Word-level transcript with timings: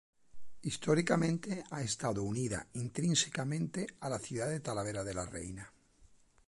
Históricamente 0.69 1.63
ha 1.69 1.79
estado 1.83 2.23
unida 2.23 2.65
intrínsecamente 2.73 3.85
a 3.99 4.09
la 4.09 4.17
ciudad 4.17 4.49
de 4.49 4.59
Talavera 4.59 5.03
de 5.03 5.13
la 5.13 5.27
Reina. 5.27 5.71